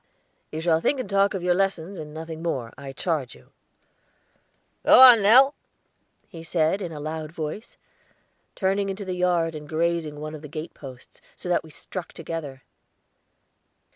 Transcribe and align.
"You 0.51 0.61
shall 0.61 0.81
think 0.81 0.99
and 0.99 1.07
talk 1.07 1.35
of 1.35 1.43
your 1.43 1.53
lessons, 1.53 1.99
and 1.99 2.11
nothing 2.11 2.41
more, 2.41 2.73
I 2.75 2.91
charge 2.91 3.35
you. 3.35 3.51
Go 4.83 4.99
on, 4.99 5.21
Nell," 5.21 5.53
he 6.27 6.43
said, 6.43 6.81
in 6.81 6.91
a 6.91 6.99
loud 6.99 7.31
voice, 7.31 7.77
turning 8.55 8.89
into 8.89 9.05
the 9.05 9.13
yard 9.13 9.53
and 9.53 9.69
grazing 9.69 10.19
one 10.19 10.33
of 10.33 10.41
the 10.41 10.47
gate 10.49 10.73
posts, 10.73 11.21
so 11.35 11.49
that 11.49 11.63
we 11.63 11.69
struck 11.69 12.13
together. 12.13 12.63